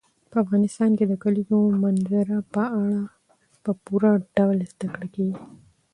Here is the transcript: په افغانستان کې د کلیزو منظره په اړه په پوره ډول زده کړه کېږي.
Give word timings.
په 0.29 0.37
افغانستان 0.43 0.91
کې 0.97 1.05
د 1.07 1.13
کلیزو 1.23 1.59
منظره 1.83 2.37
په 2.53 2.63
اړه 2.83 3.01
په 3.63 3.71
پوره 3.83 4.11
ډول 4.37 4.57
زده 4.71 4.87
کړه 4.93 5.07
کېږي. 5.15 5.41